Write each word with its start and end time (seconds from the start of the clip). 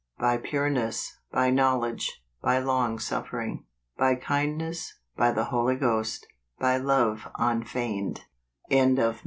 "By 0.17 0.37
pureness, 0.37 1.19
by 1.31 1.51
knowledge, 1.51 2.23
by 2.41 2.57
longsuffering, 2.57 3.65
by 3.97 4.15
kindiiess, 4.15 4.93
by 5.15 5.29
the 5.31 5.43
^ 5.45 5.53
oly 5.53 5.75
Ghost, 5.75 6.25
by 6.57 6.77
love 6.77 7.27
unfeigned 7.37 8.21